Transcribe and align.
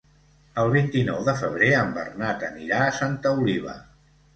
El 0.63 0.71
vint-i-nou 0.75 1.21
de 1.29 1.37
febrer 1.43 1.71
en 1.83 1.95
Bernat 2.01 2.49
anirà 2.51 2.85
a 2.89 2.93
Santa 3.05 3.39
Oliva. 3.41 3.83